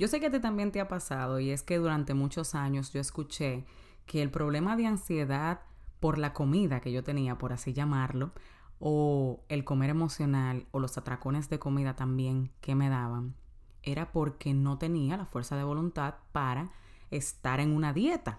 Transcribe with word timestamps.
Yo 0.00 0.08
sé 0.08 0.18
que 0.18 0.28
a 0.28 0.30
ti 0.30 0.40
también 0.40 0.72
te 0.72 0.80
ha 0.80 0.88
pasado 0.88 1.40
y 1.40 1.50
es 1.50 1.62
que 1.62 1.76
durante 1.76 2.14
muchos 2.14 2.54
años 2.54 2.90
yo 2.90 3.02
escuché 3.02 3.66
que 4.06 4.22
el 4.22 4.30
problema 4.30 4.74
de 4.74 4.86
ansiedad 4.86 5.60
por 6.00 6.16
la 6.16 6.32
comida 6.32 6.80
que 6.80 6.90
yo 6.90 7.04
tenía, 7.04 7.36
por 7.36 7.52
así 7.52 7.74
llamarlo, 7.74 8.32
o 8.78 9.44
el 9.50 9.62
comer 9.62 9.90
emocional 9.90 10.64
o 10.70 10.80
los 10.80 10.96
atracones 10.96 11.50
de 11.50 11.58
comida 11.58 11.96
también 11.96 12.50
que 12.62 12.74
me 12.74 12.88
daban, 12.88 13.34
era 13.82 14.10
porque 14.10 14.54
no 14.54 14.78
tenía 14.78 15.18
la 15.18 15.26
fuerza 15.26 15.54
de 15.58 15.64
voluntad 15.64 16.14
para 16.32 16.70
estar 17.10 17.60
en 17.60 17.70
una 17.70 17.92
dieta. 17.92 18.38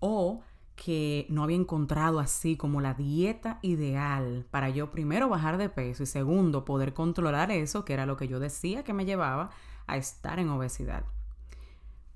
O 0.00 0.42
que 0.74 1.26
no 1.28 1.44
había 1.44 1.58
encontrado 1.58 2.18
así 2.18 2.56
como 2.56 2.80
la 2.80 2.94
dieta 2.94 3.60
ideal 3.62 4.46
para 4.50 4.68
yo 4.68 4.90
primero 4.90 5.28
bajar 5.28 5.58
de 5.58 5.68
peso 5.68 6.02
y 6.02 6.06
segundo 6.06 6.64
poder 6.64 6.92
controlar 6.92 7.52
eso, 7.52 7.84
que 7.84 7.92
era 7.92 8.04
lo 8.04 8.16
que 8.16 8.26
yo 8.26 8.40
decía 8.40 8.82
que 8.82 8.92
me 8.92 9.04
llevaba 9.04 9.50
a 9.86 9.96
estar 9.96 10.38
en 10.38 10.48
obesidad. 10.50 11.04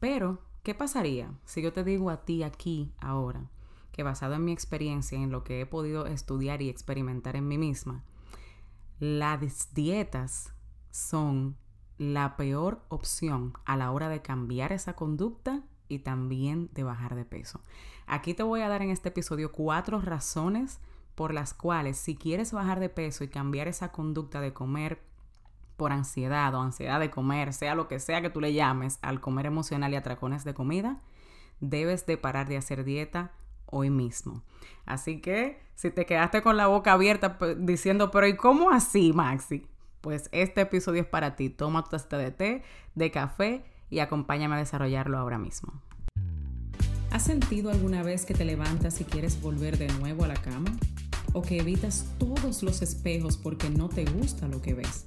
Pero, 0.00 0.40
¿qué 0.62 0.74
pasaría 0.74 1.30
si 1.45 1.62
yo 1.62 1.72
te 1.72 1.84
digo 1.84 2.10
a 2.10 2.24
ti 2.24 2.42
aquí, 2.42 2.92
ahora, 2.98 3.50
que 3.92 4.02
basado 4.02 4.34
en 4.34 4.45
mi 4.45 4.52
experiencia, 4.52 5.18
en 5.18 5.30
lo 5.30 5.42
que 5.42 5.60
he 5.60 5.66
podido 5.66 6.06
estudiar 6.06 6.60
y 6.62 6.68
experimentar 6.68 7.36
en 7.36 7.48
mí 7.48 7.58
misma, 7.58 8.05
las 8.98 9.74
dietas 9.74 10.52
son 10.91 11.56
la 11.98 12.36
peor 12.36 12.84
opción 12.88 13.55
a 13.64 13.77
la 13.77 13.91
hora 13.91 14.08
de 14.08 14.22
cambiar 14.22 14.72
esa 14.72 14.94
conducta 14.94 15.62
y 15.88 16.00
también 16.00 16.69
de 16.72 16.83
bajar 16.83 17.14
de 17.14 17.24
peso. 17.24 17.62
Aquí 18.06 18.34
te 18.34 18.42
voy 18.42 18.60
a 18.60 18.69
dar 18.69 18.83
en 18.83 18.91
este 18.91 19.08
episodio 19.08 19.52
cuatro 19.52 20.00
razones 20.00 20.80
por 21.14 21.33
las 21.33 21.55
cuales 21.55 21.96
si 21.96 22.16
quieres 22.16 22.52
bajar 22.52 22.80
de 22.80 22.91
peso 22.91 23.24
y 23.24 23.28
cambiar 23.28 23.69
esa 23.69 23.92
conducta 23.92 24.41
de 24.41 24.52
comer 24.52 25.02
por 25.76 25.92
ansiedad 25.92 26.54
o 26.54 26.60
ansiedad 26.60 27.00
de 27.00 27.10
comer, 27.10 27.52
sea 27.52 27.74
lo 27.74 27.88
que 27.88 28.00
sea 28.00 28.22
que 28.22 28.30
tú 28.30 28.40
le 28.40 28.52
llames 28.52 28.98
al 29.02 29.20
comer 29.20 29.46
emocional 29.46 29.92
y 29.92 29.96
atracones 29.96 30.44
de 30.44 30.54
comida, 30.54 31.00
debes 31.60 32.06
de 32.06 32.16
parar 32.16 32.48
de 32.48 32.56
hacer 32.56 32.84
dieta 32.84 33.33
hoy 33.66 33.91
mismo. 33.91 34.42
Así 34.84 35.20
que 35.20 35.60
si 35.74 35.91
te 35.91 36.06
quedaste 36.06 36.42
con 36.42 36.56
la 36.56 36.66
boca 36.66 36.92
abierta 36.92 37.38
diciendo, 37.58 38.10
pero 38.10 38.27
¿y 38.27 38.36
cómo 38.36 38.70
así, 38.70 39.12
Maxi? 39.12 39.66
Pues 40.00 40.28
este 40.33 40.62
episodio 40.62 41.02
es 41.02 41.08
para 41.08 41.36
ti. 41.36 41.50
Toma 41.50 41.83
tu 41.83 41.90
taza 41.90 42.16
de 42.16 42.30
té, 42.30 42.62
de 42.94 43.11
café 43.11 43.64
y 43.90 43.98
acompáñame 43.98 44.55
a 44.55 44.58
desarrollarlo 44.58 45.18
ahora 45.18 45.38
mismo. 45.38 45.83
¿Has 47.11 47.24
sentido 47.24 47.70
alguna 47.70 48.02
vez 48.02 48.24
que 48.24 48.34
te 48.34 48.44
levantas 48.44 49.00
y 49.00 49.05
quieres 49.05 49.40
volver 49.40 49.78
de 49.78 49.88
nuevo 49.88 50.24
a 50.24 50.28
la 50.28 50.34
cama? 50.34 50.70
¿O 51.33 51.42
que 51.42 51.58
evitas 51.58 52.06
todos 52.18 52.62
los 52.62 52.83
espejos 52.83 53.36
porque 53.36 53.68
no 53.68 53.88
te 53.88 54.05
gusta 54.05 54.48
lo 54.48 54.62
que 54.62 54.74
ves? 54.74 55.06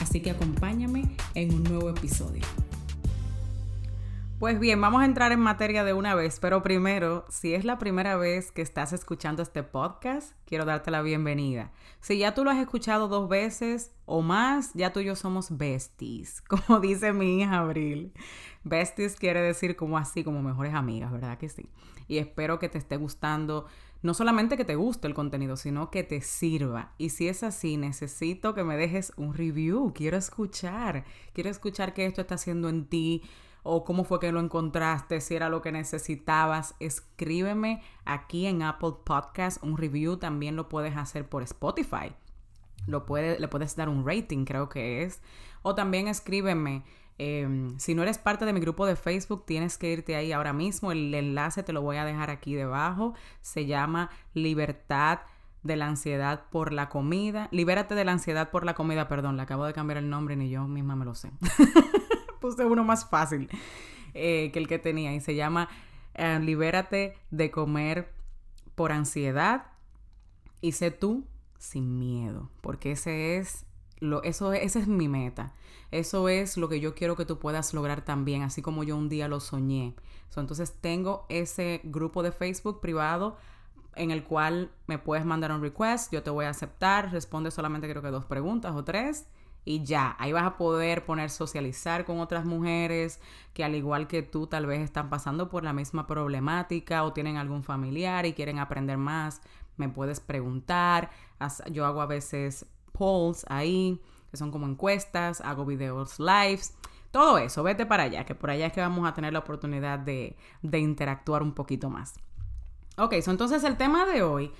Así 0.00 0.20
que 0.20 0.30
acompáñame 0.30 1.16
en 1.34 1.54
un 1.54 1.64
nuevo 1.64 1.90
episodio. 1.90 2.42
Pues 4.42 4.58
bien, 4.58 4.80
vamos 4.80 5.02
a 5.02 5.04
entrar 5.04 5.30
en 5.30 5.38
materia 5.38 5.84
de 5.84 5.92
una 5.92 6.16
vez, 6.16 6.40
pero 6.40 6.64
primero, 6.64 7.24
si 7.28 7.54
es 7.54 7.64
la 7.64 7.78
primera 7.78 8.16
vez 8.16 8.50
que 8.50 8.60
estás 8.60 8.92
escuchando 8.92 9.40
este 9.40 9.62
podcast, 9.62 10.32
quiero 10.46 10.64
darte 10.64 10.90
la 10.90 11.00
bienvenida. 11.00 11.70
Si 12.00 12.18
ya 12.18 12.34
tú 12.34 12.42
lo 12.42 12.50
has 12.50 12.58
escuchado 12.58 13.06
dos 13.06 13.28
veces 13.28 13.92
o 14.04 14.20
más, 14.20 14.74
ya 14.74 14.92
tú 14.92 14.98
y 14.98 15.04
yo 15.04 15.14
somos 15.14 15.56
besties, 15.56 16.40
como 16.48 16.80
dice 16.80 17.12
mi 17.12 17.40
hija 17.40 17.58
Abril. 17.58 18.12
Besties 18.64 19.14
quiere 19.14 19.40
decir 19.40 19.76
como 19.76 19.96
así, 19.96 20.24
como 20.24 20.42
mejores 20.42 20.74
amigas, 20.74 21.12
¿verdad 21.12 21.38
que 21.38 21.48
sí? 21.48 21.70
Y 22.08 22.18
espero 22.18 22.58
que 22.58 22.68
te 22.68 22.78
esté 22.78 22.96
gustando, 22.96 23.66
no 24.02 24.14
solamente 24.14 24.56
que 24.56 24.64
te 24.64 24.74
guste 24.74 25.06
el 25.06 25.14
contenido, 25.14 25.56
sino 25.56 25.90
que 25.90 26.02
te 26.02 26.20
sirva. 26.20 26.92
Y 26.98 27.10
si 27.10 27.28
es 27.28 27.42
así, 27.42 27.76
necesito 27.76 28.54
que 28.54 28.64
me 28.64 28.76
dejes 28.76 29.12
un 29.16 29.34
review, 29.34 29.92
quiero 29.94 30.16
escuchar, 30.16 31.04
quiero 31.32 31.50
escuchar 31.50 31.94
qué 31.94 32.06
esto 32.06 32.20
está 32.20 32.34
haciendo 32.34 32.68
en 32.68 32.86
ti 32.86 33.22
o 33.62 33.84
cómo 33.84 34.04
fue 34.04 34.18
que 34.18 34.32
lo 34.32 34.40
encontraste, 34.40 35.20
si 35.20 35.36
era 35.36 35.48
lo 35.48 35.62
que 35.62 35.70
necesitabas, 35.70 36.74
escríbeme 36.80 37.80
aquí 38.04 38.46
en 38.46 38.62
Apple 38.62 38.94
Podcast 39.04 39.62
un 39.62 39.76
review, 39.76 40.16
también 40.16 40.56
lo 40.56 40.68
puedes 40.68 40.96
hacer 40.96 41.28
por 41.28 41.44
Spotify. 41.44 42.12
Lo 42.88 43.06
le 43.08 43.48
puedes 43.48 43.76
dar 43.76 43.88
un 43.88 44.04
rating, 44.04 44.44
creo 44.44 44.68
que 44.68 45.04
es. 45.04 45.20
O 45.62 45.76
también 45.76 46.08
escríbeme. 46.08 46.82
Em, 47.24 47.78
si 47.78 47.94
no 47.94 48.02
eres 48.02 48.18
parte 48.18 48.44
de 48.44 48.52
mi 48.52 48.58
grupo 48.58 48.84
de 48.84 48.96
Facebook, 48.96 49.46
tienes 49.46 49.78
que 49.78 49.92
irte 49.92 50.16
ahí 50.16 50.32
ahora 50.32 50.52
mismo. 50.52 50.90
El 50.90 51.14
enlace 51.14 51.62
te 51.62 51.72
lo 51.72 51.80
voy 51.80 51.96
a 51.96 52.04
dejar 52.04 52.30
aquí 52.30 52.54
debajo. 52.54 53.14
Se 53.40 53.64
llama 53.64 54.10
Libertad 54.34 55.20
de 55.62 55.76
la 55.76 55.86
ansiedad 55.86 56.46
por 56.50 56.72
la 56.72 56.88
comida. 56.88 57.46
Libérate 57.52 57.94
de 57.94 58.04
la 58.04 58.10
ansiedad 58.10 58.50
por 58.50 58.64
la 58.64 58.74
comida, 58.74 59.06
perdón, 59.06 59.36
le 59.36 59.42
acabo 59.42 59.64
de 59.64 59.72
cambiar 59.72 59.98
el 59.98 60.10
nombre 60.10 60.34
ni 60.34 60.50
yo 60.50 60.66
misma 60.66 60.96
me 60.96 61.04
lo 61.04 61.14
sé. 61.14 61.30
puse 62.40 62.64
uno 62.64 62.82
más 62.82 63.08
fácil 63.08 63.48
eh, 64.14 64.50
que 64.52 64.58
el 64.58 64.66
que 64.66 64.80
tenía 64.80 65.14
y 65.14 65.20
se 65.20 65.36
llama 65.36 65.68
eh, 66.14 66.40
Libérate 66.40 67.14
de 67.30 67.52
comer 67.52 68.12
por 68.74 68.90
ansiedad 68.90 69.66
y 70.60 70.72
sé 70.72 70.90
tú 70.90 71.24
sin 71.58 72.00
miedo, 72.00 72.50
porque 72.62 72.90
ese 72.90 73.36
es 73.36 73.64
lo, 74.02 74.22
eso, 74.24 74.52
esa 74.52 74.80
es 74.80 74.88
mi 74.88 75.08
meta. 75.08 75.54
Eso 75.90 76.28
es 76.28 76.56
lo 76.56 76.68
que 76.68 76.80
yo 76.80 76.94
quiero 76.94 77.16
que 77.16 77.24
tú 77.24 77.38
puedas 77.38 77.72
lograr 77.74 78.04
también, 78.04 78.42
así 78.42 78.62
como 78.62 78.82
yo 78.82 78.96
un 78.96 79.08
día 79.08 79.28
lo 79.28 79.40
soñé. 79.40 79.94
entonces 80.36 80.74
tengo 80.80 81.26
ese 81.28 81.80
grupo 81.84 82.22
de 82.22 82.32
Facebook 82.32 82.80
privado 82.80 83.36
en 83.94 84.10
el 84.10 84.24
cual 84.24 84.70
me 84.86 84.98
puedes 84.98 85.24
mandar 85.26 85.52
un 85.52 85.60
request, 85.60 86.12
yo 86.12 86.22
te 86.22 86.30
voy 86.30 86.46
a 86.46 86.50
aceptar, 86.50 87.12
responde 87.12 87.50
solamente 87.50 87.88
creo 87.88 88.00
que 88.00 88.10
dos 88.10 88.24
preguntas 88.24 88.74
o 88.74 88.84
tres 88.84 89.26
y 89.64 89.84
ya, 89.84 90.16
ahí 90.18 90.32
vas 90.32 90.44
a 90.44 90.56
poder 90.56 91.04
poner 91.04 91.30
socializar 91.30 92.04
con 92.04 92.18
otras 92.18 92.46
mujeres 92.46 93.20
que 93.52 93.62
al 93.62 93.74
igual 93.74 94.08
que 94.08 94.22
tú 94.22 94.46
tal 94.46 94.66
vez 94.66 94.80
están 94.80 95.10
pasando 95.10 95.50
por 95.50 95.62
la 95.62 95.74
misma 95.74 96.06
problemática 96.06 97.04
o 97.04 97.12
tienen 97.12 97.36
algún 97.36 97.62
familiar 97.62 98.24
y 98.26 98.32
quieren 98.32 98.58
aprender 98.58 98.96
más, 98.96 99.42
me 99.76 99.88
puedes 99.88 100.20
preguntar, 100.20 101.10
yo 101.70 101.84
hago 101.84 102.00
a 102.00 102.06
veces 102.06 102.66
ahí, 103.48 104.00
que 104.30 104.36
son 104.36 104.50
como 104.50 104.66
encuestas, 104.66 105.40
hago 105.40 105.64
videos 105.64 106.18
lives, 106.18 106.74
todo 107.10 107.38
eso, 107.38 107.62
vete 107.62 107.84
para 107.84 108.04
allá, 108.04 108.24
que 108.24 108.34
por 108.34 108.50
allá 108.50 108.66
es 108.66 108.72
que 108.72 108.80
vamos 108.80 109.06
a 109.06 109.12
tener 109.12 109.32
la 109.32 109.40
oportunidad 109.40 109.98
de, 109.98 110.36
de 110.62 110.78
interactuar 110.78 111.42
un 111.42 111.52
poquito 111.52 111.90
más. 111.90 112.14
Ok, 112.96 113.14
entonces 113.26 113.64
el 113.64 113.76
tema 113.76 114.06
de 114.06 114.22
hoy, 114.22 114.50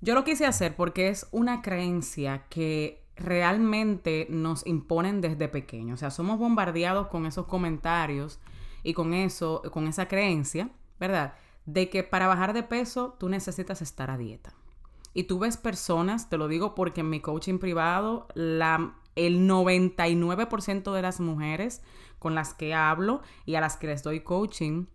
yo 0.00 0.14
lo 0.14 0.24
quise 0.24 0.46
hacer 0.46 0.76
porque 0.76 1.08
es 1.08 1.26
una 1.30 1.62
creencia 1.62 2.44
que 2.48 3.02
realmente 3.16 4.26
nos 4.30 4.66
imponen 4.66 5.20
desde 5.20 5.48
pequeños. 5.48 5.94
O 5.94 6.00
sea, 6.00 6.10
somos 6.10 6.38
bombardeados 6.38 7.08
con 7.08 7.26
esos 7.26 7.46
comentarios 7.46 8.38
y 8.82 8.94
con 8.94 9.12
eso, 9.14 9.62
con 9.72 9.86
esa 9.86 10.08
creencia, 10.08 10.70
¿verdad? 10.98 11.34
De 11.66 11.90
que 11.90 12.02
para 12.02 12.26
bajar 12.26 12.52
de 12.52 12.62
peso 12.62 13.16
tú 13.18 13.28
necesitas 13.28 13.82
estar 13.82 14.10
a 14.10 14.16
dieta. 14.16 14.54
Y 15.12 15.24
tú 15.24 15.38
ves 15.38 15.56
personas, 15.56 16.28
te 16.28 16.38
lo 16.38 16.48
digo 16.48 16.74
porque 16.74 17.00
en 17.00 17.10
mi 17.10 17.20
coaching 17.20 17.58
privado, 17.58 18.28
la, 18.34 18.94
el 19.16 19.48
99% 19.48 20.92
de 20.92 21.02
las 21.02 21.20
mujeres 21.20 21.82
con 22.18 22.34
las 22.34 22.54
que 22.54 22.74
hablo 22.74 23.22
y 23.46 23.54
a 23.56 23.60
las 23.60 23.76
que 23.76 23.88
les 23.88 24.02
doy 24.02 24.20
coaching, 24.20 24.86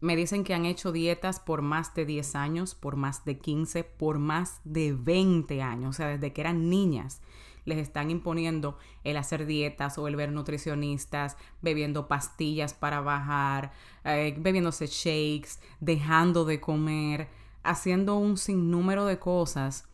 me 0.00 0.14
dicen 0.14 0.44
que 0.44 0.54
han 0.54 0.64
hecho 0.64 0.92
dietas 0.92 1.40
por 1.40 1.60
más 1.60 1.92
de 1.94 2.06
10 2.06 2.36
años, 2.36 2.74
por 2.76 2.94
más 2.94 3.24
de 3.24 3.38
15, 3.38 3.82
por 3.82 4.18
más 4.18 4.60
de 4.64 4.92
20 4.92 5.60
años, 5.60 5.90
o 5.90 5.92
sea, 5.92 6.06
desde 6.06 6.32
que 6.32 6.40
eran 6.40 6.70
niñas 6.70 7.20
les 7.68 7.78
están 7.78 8.10
imponiendo 8.10 8.78
el 9.04 9.16
hacer 9.16 9.46
dietas 9.46 9.98
o 9.98 10.08
el 10.08 10.16
ver 10.16 10.32
nutricionistas, 10.32 11.36
bebiendo 11.60 12.08
pastillas 12.08 12.74
para 12.74 13.00
bajar, 13.00 13.72
eh, 14.04 14.34
bebiéndose 14.38 14.86
shakes, 14.86 15.60
dejando 15.78 16.44
de 16.44 16.60
comer, 16.60 17.28
haciendo 17.62 18.16
un 18.16 18.36
sinnúmero 18.36 19.04
de 19.06 19.18
cosas 19.18 19.88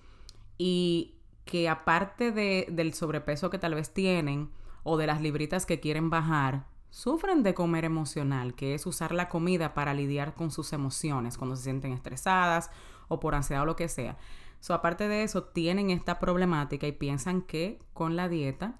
y 0.59 1.15
que 1.45 1.69
aparte 1.69 2.33
de, 2.33 2.67
del 2.71 2.95
sobrepeso 2.95 3.51
que 3.51 3.59
tal 3.59 3.75
vez 3.75 3.93
tienen 3.93 4.51
o 4.83 4.97
de 4.97 5.07
las 5.07 5.21
libritas 5.21 5.67
que 5.67 5.81
quieren 5.81 6.11
bajar, 6.11 6.67
sufren 6.91 7.43
de 7.43 7.55
comer 7.55 7.85
emocional, 7.85 8.55
que 8.55 8.75
es 8.75 8.87
usar 8.87 9.13
la 9.13 9.29
comida 9.29 9.75
para 9.75 9.95
lidiar 9.95 10.35
con 10.35 10.51
sus 10.51 10.73
emociones 10.73 11.37
cuando 11.37 11.57
se 11.57 11.65
sienten 11.65 11.93
estresadas 11.93 12.71
o 13.09 13.19
por 13.21 13.35
ansiedad 13.35 13.63
o 13.63 13.67
lo 13.67 13.77
que 13.77 13.89
sea. 13.89 14.17
So, 14.61 14.75
aparte 14.75 15.09
de 15.09 15.25
eso, 15.25 15.45
tienen 15.45 15.91
esta 15.91 16.19
problemática 16.19 16.87
y 16.87 16.93
piensan 16.93 17.43
que 17.43 17.83
con 17.93 18.17
la 18.17 18.29
dieta 18.29 18.79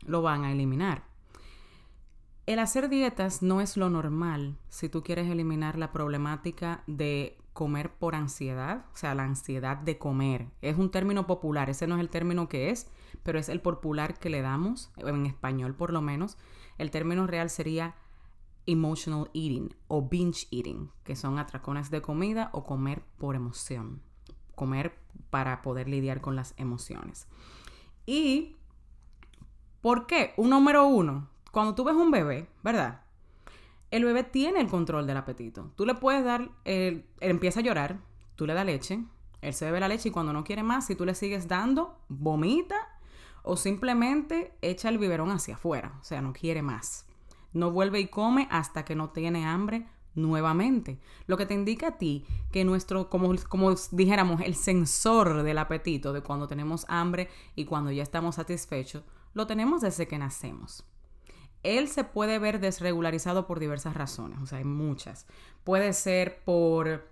lo 0.00 0.22
van 0.22 0.44
a 0.44 0.52
eliminar. 0.52 1.04
El 2.46 2.58
hacer 2.58 2.88
dietas 2.88 3.42
no 3.42 3.60
es 3.60 3.76
lo 3.76 3.90
normal 3.90 4.58
si 4.68 4.88
tú 4.88 5.02
quieres 5.02 5.28
eliminar 5.28 5.78
la 5.78 5.90
problemática 5.90 6.82
de 6.86 7.38
comer 7.56 7.90
por 7.90 8.14
ansiedad, 8.14 8.84
o 8.92 8.96
sea, 8.96 9.14
la 9.14 9.24
ansiedad 9.24 9.78
de 9.78 9.96
comer. 9.96 10.50
Es 10.60 10.76
un 10.76 10.90
término 10.90 11.26
popular, 11.26 11.70
ese 11.70 11.86
no 11.86 11.94
es 11.94 12.02
el 12.02 12.10
término 12.10 12.50
que 12.50 12.68
es, 12.68 12.90
pero 13.22 13.38
es 13.38 13.48
el 13.48 13.62
popular 13.62 14.18
que 14.18 14.28
le 14.28 14.42
damos, 14.42 14.92
en 14.98 15.24
español 15.24 15.74
por 15.74 15.90
lo 15.90 16.02
menos. 16.02 16.36
El 16.76 16.90
término 16.90 17.26
real 17.26 17.48
sería 17.48 17.96
emotional 18.66 19.30
eating 19.32 19.74
o 19.88 20.06
binge 20.06 20.46
eating, 20.50 20.90
que 21.02 21.16
son 21.16 21.38
atracones 21.38 21.90
de 21.90 22.02
comida 22.02 22.50
o 22.52 22.62
comer 22.64 23.02
por 23.16 23.34
emoción, 23.34 24.02
comer 24.54 24.98
para 25.30 25.62
poder 25.62 25.88
lidiar 25.88 26.20
con 26.20 26.36
las 26.36 26.52
emociones. 26.58 27.26
¿Y 28.04 28.56
por 29.80 30.06
qué? 30.06 30.34
Un 30.36 30.50
número 30.50 30.86
uno, 30.86 31.30
cuando 31.52 31.74
tú 31.74 31.84
ves 31.84 31.96
un 31.96 32.10
bebé, 32.10 32.50
¿verdad? 32.62 33.05
El 33.90 34.04
bebé 34.04 34.24
tiene 34.24 34.60
el 34.60 34.68
control 34.68 35.06
del 35.06 35.16
apetito. 35.16 35.72
Tú 35.76 35.86
le 35.86 35.94
puedes 35.94 36.24
dar, 36.24 36.50
él, 36.64 37.06
empieza 37.20 37.60
a 37.60 37.62
llorar, 37.62 38.00
tú 38.34 38.46
le 38.46 38.54
das 38.54 38.66
leche, 38.66 39.04
él 39.42 39.54
se 39.54 39.64
bebe 39.66 39.80
la 39.80 39.88
leche 39.88 40.08
y 40.08 40.12
cuando 40.12 40.32
no 40.32 40.44
quiere 40.44 40.62
más, 40.62 40.86
si 40.86 40.94
tú 40.94 41.04
le 41.04 41.14
sigues 41.14 41.48
dando, 41.48 41.98
vomita 42.08 42.76
o 43.42 43.56
simplemente 43.56 44.56
echa 44.60 44.88
el 44.88 44.98
biberón 44.98 45.30
hacia 45.30 45.54
afuera, 45.54 45.98
o 46.00 46.04
sea, 46.04 46.20
no 46.20 46.32
quiere 46.32 46.62
más. 46.62 47.06
No 47.52 47.70
vuelve 47.70 48.00
y 48.00 48.08
come 48.08 48.48
hasta 48.50 48.84
que 48.84 48.96
no 48.96 49.10
tiene 49.10 49.46
hambre 49.46 49.86
nuevamente. 50.14 50.98
Lo 51.26 51.36
que 51.36 51.46
te 51.46 51.54
indica 51.54 51.88
a 51.88 51.98
ti 51.98 52.26
que 52.50 52.64
nuestro, 52.64 53.08
como, 53.08 53.32
como 53.48 53.72
dijéramos, 53.92 54.40
el 54.40 54.56
sensor 54.56 55.42
del 55.42 55.58
apetito 55.58 56.12
de 56.12 56.22
cuando 56.22 56.48
tenemos 56.48 56.84
hambre 56.88 57.30
y 57.54 57.64
cuando 57.64 57.92
ya 57.92 58.02
estamos 58.02 58.34
satisfechos, 58.34 59.04
lo 59.32 59.46
tenemos 59.46 59.82
desde 59.82 60.08
que 60.08 60.18
nacemos 60.18 60.84
él 61.66 61.88
se 61.88 62.04
puede 62.04 62.38
ver 62.38 62.60
desregularizado 62.60 63.46
por 63.46 63.60
diversas 63.60 63.94
razones, 63.94 64.38
o 64.40 64.46
sea, 64.46 64.58
hay 64.58 64.64
muchas. 64.64 65.26
Puede 65.64 65.92
ser 65.92 66.42
por, 66.44 67.08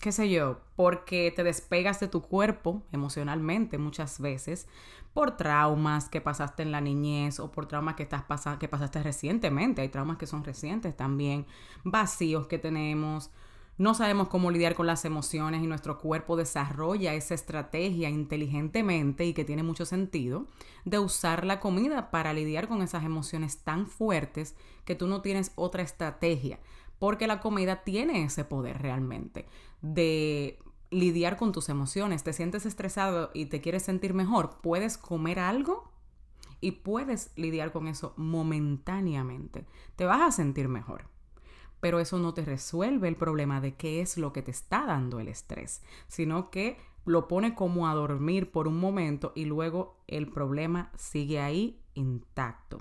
qué 0.00 0.12
sé 0.12 0.30
yo, 0.30 0.60
porque 0.76 1.32
te 1.34 1.44
despegas 1.44 2.00
de 2.00 2.08
tu 2.08 2.22
cuerpo 2.22 2.82
emocionalmente 2.92 3.78
muchas 3.78 4.20
veces, 4.20 4.68
por 5.14 5.36
traumas 5.36 6.08
que 6.08 6.20
pasaste 6.20 6.62
en 6.62 6.70
la 6.70 6.80
niñez 6.80 7.40
o 7.40 7.50
por 7.50 7.66
traumas 7.66 7.96
que, 7.96 8.04
estás 8.04 8.24
que 8.58 8.68
pasaste 8.68 9.02
recientemente. 9.02 9.82
Hay 9.82 9.88
traumas 9.88 10.18
que 10.18 10.26
son 10.26 10.44
recientes 10.44 10.96
también, 10.96 11.46
vacíos 11.82 12.46
que 12.46 12.58
tenemos 12.58 13.30
no 13.78 13.94
sabemos 13.94 14.26
cómo 14.26 14.50
lidiar 14.50 14.74
con 14.74 14.88
las 14.88 15.04
emociones 15.04 15.62
y 15.62 15.68
nuestro 15.68 15.98
cuerpo 15.98 16.36
desarrolla 16.36 17.14
esa 17.14 17.34
estrategia 17.34 18.10
inteligentemente 18.10 19.24
y 19.24 19.32
que 19.32 19.44
tiene 19.44 19.62
mucho 19.62 19.86
sentido 19.86 20.46
de 20.84 20.98
usar 20.98 21.46
la 21.46 21.60
comida 21.60 22.10
para 22.10 22.32
lidiar 22.32 22.66
con 22.66 22.82
esas 22.82 23.04
emociones 23.04 23.62
tan 23.62 23.86
fuertes 23.86 24.56
que 24.84 24.96
tú 24.96 25.06
no 25.06 25.22
tienes 25.22 25.52
otra 25.54 25.84
estrategia, 25.84 26.58
porque 26.98 27.28
la 27.28 27.38
comida 27.38 27.84
tiene 27.84 28.24
ese 28.24 28.44
poder 28.44 28.82
realmente 28.82 29.46
de 29.80 30.58
lidiar 30.90 31.36
con 31.36 31.52
tus 31.52 31.68
emociones. 31.68 32.24
Te 32.24 32.32
sientes 32.32 32.66
estresado 32.66 33.30
y 33.32 33.46
te 33.46 33.60
quieres 33.60 33.84
sentir 33.84 34.12
mejor, 34.12 34.58
puedes 34.60 34.98
comer 34.98 35.38
algo 35.38 35.92
y 36.60 36.72
puedes 36.72 37.30
lidiar 37.36 37.70
con 37.70 37.86
eso 37.86 38.12
momentáneamente. 38.16 39.66
Te 39.94 40.04
vas 40.04 40.20
a 40.20 40.32
sentir 40.32 40.66
mejor 40.66 41.16
pero 41.80 42.00
eso 42.00 42.18
no 42.18 42.34
te 42.34 42.44
resuelve 42.44 43.08
el 43.08 43.16
problema 43.16 43.60
de 43.60 43.74
qué 43.74 44.00
es 44.00 44.18
lo 44.18 44.32
que 44.32 44.42
te 44.42 44.50
está 44.50 44.86
dando 44.86 45.20
el 45.20 45.28
estrés, 45.28 45.82
sino 46.08 46.50
que 46.50 46.78
lo 47.04 47.28
pone 47.28 47.54
como 47.54 47.88
a 47.88 47.94
dormir 47.94 48.50
por 48.50 48.68
un 48.68 48.78
momento 48.78 49.32
y 49.34 49.44
luego 49.44 49.96
el 50.06 50.28
problema 50.28 50.90
sigue 50.96 51.40
ahí 51.40 51.80
intacto. 51.94 52.80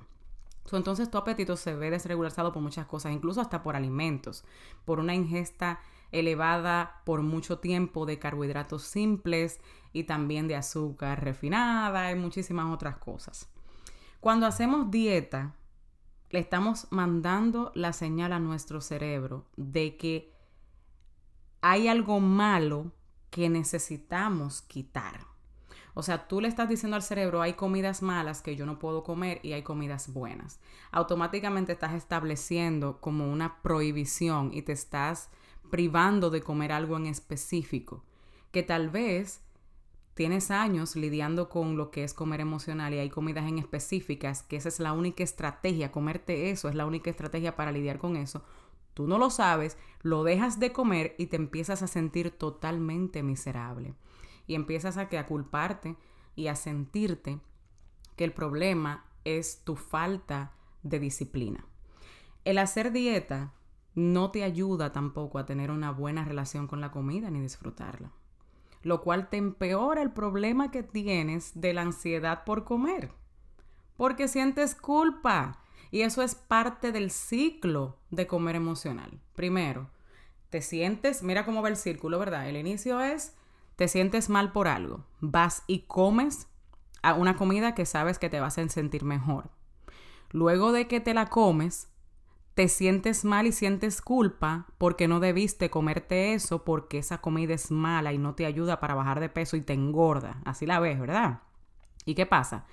Entonces 0.71 1.09
tu 1.09 1.17
apetito 1.17 1.55
se 1.55 1.75
ve 1.75 1.89
desregularizado 1.89 2.51
por 2.51 2.61
muchas 2.61 2.85
cosas, 2.87 3.13
incluso 3.13 3.39
hasta 3.39 3.63
por 3.63 3.75
alimentos, 3.75 4.43
por 4.83 4.99
una 4.99 5.15
ingesta 5.15 5.79
elevada 6.11 7.01
por 7.05 7.21
mucho 7.21 7.59
tiempo 7.59 8.05
de 8.05 8.19
carbohidratos 8.19 8.83
simples 8.83 9.59
y 9.93 10.03
también 10.03 10.47
de 10.47 10.55
azúcar 10.55 11.23
refinada 11.23 12.11
y 12.11 12.15
muchísimas 12.15 12.73
otras 12.73 12.97
cosas. 12.97 13.49
Cuando 14.19 14.45
hacemos 14.45 14.91
dieta, 14.91 15.53
le 16.29 16.39
estamos 16.39 16.87
mandando 16.89 17.71
la 17.75 17.93
señal 17.93 18.33
a 18.33 18.39
nuestro 18.39 18.81
cerebro 18.81 19.45
de 19.55 19.97
que 19.97 20.33
hay 21.61 21.87
algo 21.87 22.19
malo 22.19 22.91
que 23.29 23.49
necesitamos 23.49 24.61
quitar. 24.61 25.25
O 25.93 26.03
sea, 26.03 26.27
tú 26.27 26.41
le 26.41 26.47
estás 26.47 26.69
diciendo 26.69 26.95
al 26.95 27.01
cerebro, 27.01 27.41
hay 27.41 27.53
comidas 27.53 28.03
malas 28.03 28.41
que 28.41 28.55
yo 28.55 28.67
no 28.67 28.77
puedo 28.77 29.03
comer 29.03 29.39
y 29.41 29.53
hay 29.53 29.63
comidas 29.63 30.13
buenas. 30.13 30.59
Automáticamente 30.91 31.71
estás 31.71 31.93
estableciendo 31.93 33.01
como 33.01 33.31
una 33.31 33.61
prohibición 33.63 34.51
y 34.53 34.61
te 34.61 34.73
estás 34.73 35.29
privando 35.71 36.29
de 36.29 36.41
comer 36.41 36.71
algo 36.71 36.97
en 36.97 37.07
específico, 37.07 38.03
que 38.51 38.61
tal 38.61 38.89
vez 38.89 39.41
tienes 40.17 40.49
años 40.49 40.95
lidiando 40.95 41.47
con 41.47 41.77
lo 41.77 41.91
que 41.91 42.03
es 42.03 42.15
comer 42.15 42.41
emocional 42.41 42.91
y 42.91 42.97
hay 42.97 43.09
comidas 43.09 43.47
en 43.47 43.59
específicas, 43.59 44.41
que 44.41 44.55
esa 44.55 44.67
es 44.67 44.79
la 44.79 44.91
única 44.91 45.23
estrategia, 45.23 45.91
comerte 45.91 46.49
eso 46.49 46.69
es 46.69 46.75
la 46.75 46.87
única 46.87 47.11
estrategia 47.11 47.55
para 47.55 47.71
lidiar 47.71 47.99
con 47.99 48.17
eso, 48.17 48.43
tú 48.95 49.07
no 49.07 49.19
lo 49.19 49.29
sabes, 49.29 49.77
lo 50.01 50.23
dejas 50.23 50.59
de 50.59 50.73
comer 50.73 51.13
y 51.19 51.27
te 51.27 51.35
empiezas 51.35 51.83
a 51.83 51.87
sentir 51.87 52.31
totalmente 52.31 53.21
miserable. 53.21 53.93
Y 54.47 54.55
empiezas 54.55 54.97
a, 54.97 55.07
culparte 55.27 55.95
y 56.35 56.47
a 56.47 56.55
sentirte 56.55 57.39
que 58.15 58.23
el 58.23 58.33
problema 58.33 59.05
es 59.23 59.63
tu 59.63 59.75
falta 59.75 60.53
de 60.81 60.99
disciplina. 60.99 61.63
El 62.43 62.57
hacer 62.57 62.91
dieta 62.91 63.53
no 63.93 64.31
te 64.31 64.43
ayuda 64.43 64.93
tampoco 64.93 65.37
a 65.37 65.45
tener 65.45 65.69
una 65.69 65.91
buena 65.91 66.25
relación 66.25 66.65
con 66.65 66.81
la 66.81 66.91
comida 66.91 67.29
ni 67.29 67.39
disfrutarla 67.39 68.16
lo 68.87 69.01
cual 69.01 69.27
te 69.27 69.35
empeora 69.35 70.01
el 70.01 70.11
problema 70.11 70.71
que 70.71 70.81
tienes 70.81 71.59
de 71.59 71.73
la 71.73 71.81
ansiedad 71.81 72.45
por 72.45 72.63
comer, 72.63 73.11
porque 73.97 74.29
sientes 74.29 74.75
culpa 74.75 75.59
y 75.91 76.03
eso 76.03 76.21
es 76.23 76.35
parte 76.35 76.93
del 76.93 77.11
ciclo 77.11 77.97
de 78.11 78.27
comer 78.27 78.55
emocional. 78.55 79.19
Primero, 79.35 79.89
te 80.49 80.61
sientes, 80.61 81.21
mira 81.21 81.43
cómo 81.43 81.61
va 81.61 81.67
el 81.67 81.75
círculo, 81.75 82.17
¿verdad? 82.17 82.47
El 82.47 82.55
inicio 82.55 83.01
es, 83.01 83.35
te 83.75 83.89
sientes 83.89 84.29
mal 84.29 84.53
por 84.53 84.69
algo, 84.69 85.03
vas 85.19 85.63
y 85.67 85.79
comes 85.79 86.47
a 87.01 87.13
una 87.13 87.35
comida 87.35 87.75
que 87.75 87.85
sabes 87.85 88.17
que 88.17 88.29
te 88.29 88.39
vas 88.39 88.57
a 88.57 88.69
sentir 88.69 89.03
mejor. 89.03 89.49
Luego 90.31 90.71
de 90.71 90.87
que 90.87 91.01
te 91.01 91.13
la 91.13 91.25
comes, 91.25 91.89
te 92.57 92.69
sientes 92.69 93.23
mal 93.23 93.45
y 93.45 93.51
sientes 93.51 94.01
culpa 94.01 94.65
porque 94.79 95.07
no 95.07 95.19
debiste 95.19 95.69
comerte 95.69 96.33
eso 96.33 96.65
porque 96.65 96.97
esa 96.97 97.21
comida 97.21 97.53
es 97.53 97.69
mala 97.69 98.13
y 98.13 98.17
no 98.17 98.33
te 98.33 98.47
ayuda 98.47 98.79
para 98.79 98.95
bajar 98.95 99.19
de 99.19 99.29
peso 99.29 99.57
y 99.57 99.61
te 99.61 99.73
engorda. 99.73 100.41
Así 100.43 100.65
la 100.65 100.79
ves, 100.79 100.99
¿verdad? 100.99 101.41
¿Y 102.03 102.15
qué 102.15 102.25
pasa? 102.25 102.65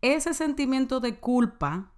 Ese 0.00 0.32
sentimiento 0.32 1.00
de 1.00 1.18
culpa 1.18 1.90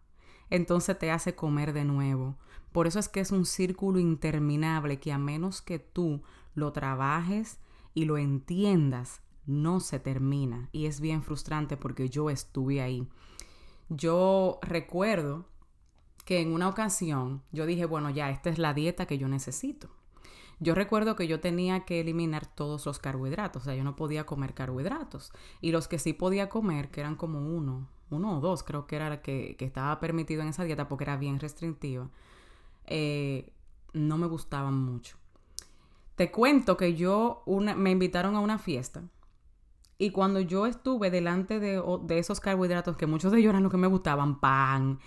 entonces 0.48 0.98
te 0.98 1.10
hace 1.10 1.34
comer 1.34 1.74
de 1.74 1.84
nuevo. 1.84 2.38
Por 2.72 2.86
eso 2.86 2.98
es 2.98 3.10
que 3.10 3.20
es 3.20 3.30
un 3.30 3.44
círculo 3.44 3.98
interminable 3.98 4.98
que 4.98 5.12
a 5.12 5.18
menos 5.18 5.60
que 5.60 5.78
tú 5.78 6.22
lo 6.54 6.72
trabajes 6.72 7.60
y 7.92 8.06
lo 8.06 8.16
entiendas, 8.16 9.20
no 9.44 9.80
se 9.80 10.00
termina. 10.00 10.70
Y 10.72 10.86
es 10.86 10.98
bien 10.98 11.22
frustrante 11.22 11.76
porque 11.76 12.08
yo 12.08 12.30
estuve 12.30 12.80
ahí. 12.80 13.06
Yo 13.90 14.60
recuerdo 14.62 15.44
que 16.24 16.40
en 16.40 16.52
una 16.52 16.68
ocasión 16.68 17.42
yo 17.52 17.66
dije, 17.66 17.84
bueno, 17.84 18.10
ya, 18.10 18.30
esta 18.30 18.50
es 18.50 18.58
la 18.58 18.74
dieta 18.74 19.06
que 19.06 19.18
yo 19.18 19.28
necesito. 19.28 19.88
Yo 20.60 20.74
recuerdo 20.74 21.16
que 21.16 21.26
yo 21.26 21.40
tenía 21.40 21.84
que 21.84 22.00
eliminar 22.00 22.46
todos 22.46 22.86
los 22.86 22.98
carbohidratos, 22.98 23.62
o 23.62 23.64
sea, 23.66 23.74
yo 23.74 23.84
no 23.84 23.96
podía 23.96 24.24
comer 24.24 24.54
carbohidratos. 24.54 25.32
Y 25.60 25.72
los 25.72 25.88
que 25.88 25.98
sí 25.98 26.12
podía 26.12 26.48
comer, 26.48 26.90
que 26.90 27.00
eran 27.00 27.16
como 27.16 27.40
uno, 27.40 27.88
uno 28.10 28.38
o 28.38 28.40
dos, 28.40 28.62
creo 28.62 28.86
que 28.86 28.96
era 28.96 29.08
la 29.08 29.20
que, 29.20 29.56
que 29.58 29.64
estaba 29.64 29.98
permitido 30.00 30.42
en 30.42 30.48
esa 30.48 30.64
dieta 30.64 30.88
porque 30.88 31.04
era 31.04 31.16
bien 31.16 31.40
restrictiva, 31.40 32.08
eh, 32.86 33.52
no 33.92 34.16
me 34.16 34.26
gustaban 34.26 34.78
mucho. 34.78 35.16
Te 36.16 36.30
cuento 36.30 36.76
que 36.76 36.94
yo 36.94 37.42
una, 37.46 37.74
me 37.74 37.90
invitaron 37.90 38.36
a 38.36 38.40
una 38.40 38.58
fiesta 38.58 39.02
y 39.96 40.10
cuando 40.10 40.40
yo 40.40 40.66
estuve 40.66 41.10
delante 41.10 41.60
de, 41.60 41.80
esos 42.18 42.40
carbohidratos, 42.40 42.96
que 42.96 43.06
muchos 43.06 43.30
de 43.30 43.38
ellos 43.38 43.50
eran 43.50 43.62
los 43.62 43.70
que 43.70 43.78
me 43.78 43.86
gustaban, 43.86 44.40
pan, 44.40 44.98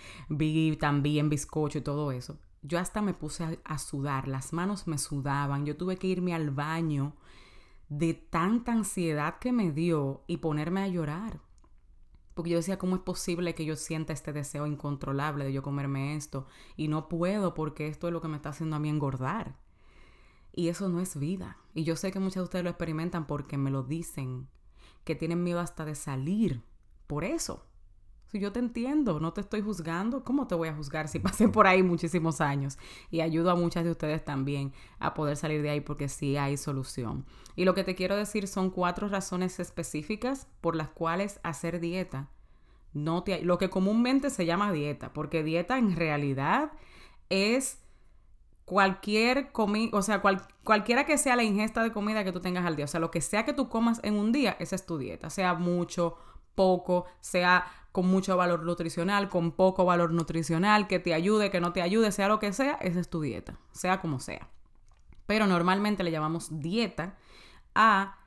también 0.80 1.28
bizcocho 1.28 1.78
y 1.78 1.82
todo 1.82 2.10
eso, 2.10 2.38
yo 2.62 2.78
hasta 2.78 3.02
me 3.02 3.14
puse 3.14 3.60
a, 3.62 3.78
sudar, 3.78 4.28
las 4.28 4.52
manos 4.52 4.86
me 4.86 4.98
sudaban, 4.98 5.66
yo 5.66 5.76
tuve 5.76 5.96
que 5.96 6.06
irme 6.06 6.34
al 6.34 6.50
baño 6.50 7.16
de 7.88 8.14
tanta 8.14 8.72
ansiedad 8.72 9.38
que 9.38 9.52
me 9.52 9.72
dio 9.72 10.24
y 10.26 10.38
ponerme 10.38 10.82
a 10.82 10.88
llorar. 10.88 11.40
Porque 12.34 12.50
yo 12.50 12.56
decía, 12.58 12.78
¿cómo 12.78 12.96
es 12.96 13.02
posible 13.02 13.54
que 13.54 13.64
yo 13.64 13.74
sienta 13.74 14.12
este 14.12 14.32
deseo 14.32 14.66
incontrolable 14.66 15.44
de 15.44 15.52
yo 15.52 15.62
comerme 15.62 16.14
esto? 16.14 16.46
Y 16.76 16.86
no 16.88 17.08
puedo 17.08 17.52
porque 17.52 17.88
esto 17.88 18.06
es 18.06 18.12
lo 18.12 18.20
que 18.20 18.28
me 18.28 18.36
está 18.36 18.50
haciendo 18.50 18.76
a 18.76 18.78
mí 18.78 18.88
engordar. 18.88 19.56
Y 20.52 20.68
eso 20.68 20.88
no 20.88 21.00
es 21.00 21.18
vida. 21.18 21.58
Y 21.74 21.82
yo 21.82 21.96
sé 21.96 22.12
que 22.12 22.20
muchos 22.20 22.36
de 22.36 22.42
ustedes 22.42 22.64
lo 22.64 22.70
experimentan 22.70 23.26
porque 23.26 23.58
me 23.58 23.70
lo 23.70 23.82
dicen 23.82 24.48
que 25.08 25.14
tienen 25.14 25.42
miedo 25.42 25.58
hasta 25.58 25.86
de 25.86 25.94
salir 25.94 26.60
por 27.06 27.24
eso. 27.24 27.64
Si 28.26 28.38
yo 28.38 28.52
te 28.52 28.58
entiendo, 28.58 29.20
no 29.20 29.32
te 29.32 29.40
estoy 29.40 29.62
juzgando, 29.62 30.22
¿cómo 30.22 30.46
te 30.46 30.54
voy 30.54 30.68
a 30.68 30.74
juzgar 30.74 31.08
si 31.08 31.18
pasé 31.18 31.48
por 31.48 31.66
ahí 31.66 31.82
muchísimos 31.82 32.42
años? 32.42 32.76
Y 33.10 33.22
ayudo 33.22 33.50
a 33.50 33.54
muchas 33.54 33.84
de 33.84 33.90
ustedes 33.90 34.22
también 34.22 34.74
a 34.98 35.14
poder 35.14 35.38
salir 35.38 35.62
de 35.62 35.70
ahí 35.70 35.80
porque 35.80 36.10
sí 36.10 36.36
hay 36.36 36.58
solución. 36.58 37.24
Y 37.56 37.64
lo 37.64 37.72
que 37.72 37.84
te 37.84 37.94
quiero 37.94 38.16
decir 38.16 38.48
son 38.48 38.68
cuatro 38.68 39.08
razones 39.08 39.58
específicas 39.60 40.46
por 40.60 40.76
las 40.76 40.90
cuales 40.90 41.40
hacer 41.42 41.80
dieta 41.80 42.28
no 42.92 43.22
te 43.22 43.42
lo 43.42 43.56
que 43.56 43.70
comúnmente 43.70 44.28
se 44.28 44.44
llama 44.44 44.72
dieta, 44.72 45.14
porque 45.14 45.42
dieta 45.42 45.78
en 45.78 45.96
realidad 45.96 46.72
es 47.30 47.78
cualquier 48.68 49.50
comida, 49.50 49.96
o 49.96 50.02
sea, 50.02 50.20
cualquiera 50.62 51.06
que 51.06 51.16
sea 51.16 51.36
la 51.36 51.42
ingesta 51.42 51.82
de 51.82 51.90
comida 51.90 52.22
que 52.22 52.32
tú 52.32 52.40
tengas 52.40 52.66
al 52.66 52.76
día, 52.76 52.84
o 52.84 52.88
sea, 52.88 53.00
lo 53.00 53.10
que 53.10 53.22
sea 53.22 53.46
que 53.46 53.54
tú 53.54 53.70
comas 53.70 53.98
en 54.02 54.14
un 54.14 54.30
día, 54.30 54.58
esa 54.60 54.76
es 54.76 54.84
tu 54.84 54.98
dieta, 54.98 55.30
sea 55.30 55.54
mucho, 55.54 56.18
poco, 56.54 57.06
sea 57.22 57.64
con 57.92 58.06
mucho 58.08 58.36
valor 58.36 58.64
nutricional, 58.64 59.30
con 59.30 59.52
poco 59.52 59.86
valor 59.86 60.12
nutricional, 60.12 60.86
que 60.86 60.98
te 60.98 61.14
ayude, 61.14 61.50
que 61.50 61.62
no 61.62 61.72
te 61.72 61.80
ayude, 61.80 62.12
sea 62.12 62.28
lo 62.28 62.38
que 62.38 62.52
sea, 62.52 62.74
esa 62.82 63.00
es 63.00 63.08
tu 63.08 63.22
dieta, 63.22 63.58
sea 63.72 64.02
como 64.02 64.20
sea. 64.20 64.50
Pero 65.24 65.46
normalmente 65.46 66.04
le 66.04 66.10
llamamos 66.10 66.60
dieta 66.60 67.16
a 67.74 68.18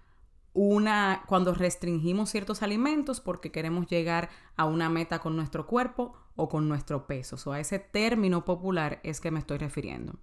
una 0.53 1.21
cuando 1.27 1.53
restringimos 1.53 2.31
ciertos 2.31 2.63
alimentos 2.63 3.21
porque 3.21 3.51
queremos 3.51 3.86
llegar 3.86 4.29
a 4.57 4.65
una 4.65 4.89
meta 4.89 5.19
con 5.19 5.36
nuestro 5.36 5.67
cuerpo 5.67 6.17
o 6.35 6.50
con 6.50 6.67
nuestro 6.67 7.07
peso. 7.07 7.38
O 7.50 7.53
a 7.53 7.59
ese 7.59 7.79
término 7.79 8.45
popular 8.45 9.00
es 9.03 9.21
que 9.21 9.31
me 9.31 9.39
estoy 9.39 9.57
refiriendo. 9.57 10.19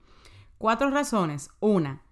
Cuatro 0.58 0.90
razones. 0.90 1.50
Una, 1.60 2.02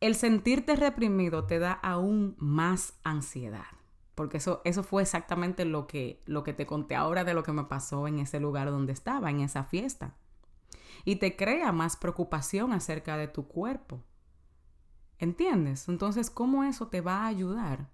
el 0.00 0.14
sentirte 0.14 0.76
reprimido 0.76 1.44
te 1.44 1.58
da 1.58 1.72
aún 1.72 2.36
más 2.38 2.94
ansiedad. 3.02 3.66
Porque 4.14 4.38
eso, 4.38 4.62
eso 4.64 4.82
fue 4.82 5.02
exactamente 5.02 5.64
lo 5.64 5.86
que, 5.86 6.22
lo 6.24 6.42
que 6.42 6.54
te 6.54 6.66
conté 6.66 6.94
ahora 6.94 7.24
de 7.24 7.34
lo 7.34 7.42
que 7.42 7.52
me 7.52 7.64
pasó 7.64 8.08
en 8.08 8.18
ese 8.18 8.40
lugar 8.40 8.70
donde 8.70 8.92
estaba, 8.92 9.30
en 9.30 9.40
esa 9.40 9.64
fiesta. 9.64 10.16
Y 11.04 11.16
te 11.16 11.36
crea 11.36 11.70
más 11.72 11.96
preocupación 11.96 12.72
acerca 12.72 13.16
de 13.18 13.28
tu 13.28 13.46
cuerpo. 13.46 14.02
¿Entiendes? 15.18 15.88
Entonces, 15.88 16.30
¿cómo 16.30 16.64
eso 16.64 16.88
te 16.88 17.00
va 17.00 17.24
a 17.24 17.26
ayudar? 17.26 17.90